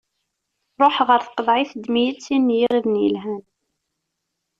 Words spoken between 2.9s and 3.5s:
yelhan.